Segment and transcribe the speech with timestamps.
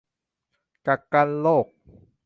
[0.87, 1.67] กักกันโรค